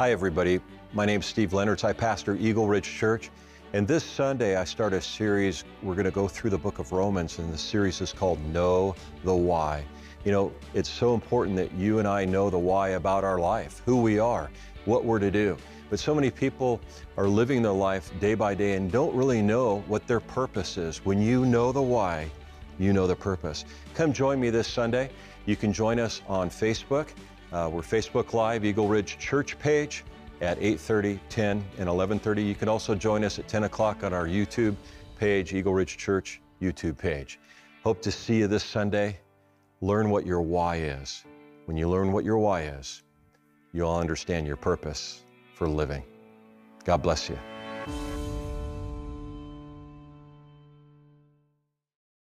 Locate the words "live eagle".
28.32-28.86